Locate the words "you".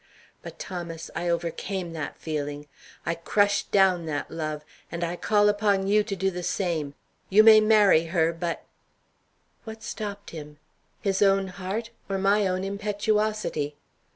5.85-6.01, 7.29-7.43